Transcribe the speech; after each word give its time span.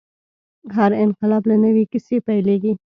هر 0.75 0.91
انقلاب 1.03 1.43
له 1.49 1.55
نوې 1.65 1.83
کیسې 1.91 2.17
پیلېږي. 2.27 2.73